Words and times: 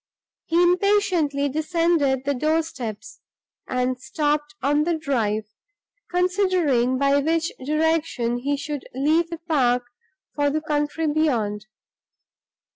He 0.47 0.59
impatiently 0.63 1.47
descended 1.47 2.23
the 2.25 2.33
door 2.33 2.63
steps, 2.63 3.19
and 3.67 3.99
stopped 3.99 4.55
on 4.63 4.83
the 4.83 4.97
drive, 4.97 5.43
considering, 6.09 6.97
by 6.97 7.19
which 7.19 7.51
direction 7.63 8.37
he 8.39 8.57
should 8.57 8.87
leave 8.95 9.29
the 9.29 9.37
park 9.37 9.83
for 10.33 10.49
the 10.49 10.61
country 10.61 11.05
beyond. 11.05 11.67